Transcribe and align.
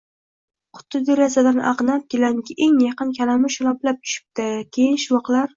Quti 0.77 1.01
derazadan 1.09 1.59
ag‘nab, 1.73 2.07
gilamga 2.15 2.57
eng 2.69 2.81
oldin 2.87 3.13
kalamush 3.21 3.61
shaloplab 3.61 4.03
tushibdi, 4.07 4.49
keyin– 4.79 4.99
shuvoqlar 5.07 5.49